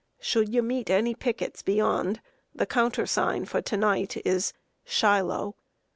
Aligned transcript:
Should 0.19 0.51
you 0.51 0.63
meet 0.63 0.89
any 0.89 1.13
pickets 1.13 1.61
beyond, 1.61 2.21
the 2.55 2.65
countersign 2.65 3.45
for 3.45 3.61
to 3.61 3.77
night 3.77 4.17
is 4.25 4.51
'Shiloh.' 4.83 5.53